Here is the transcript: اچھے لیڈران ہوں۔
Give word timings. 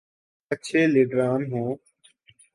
اچھے 0.51 0.81
لیڈران 0.93 1.41
ہوں۔ 1.51 1.69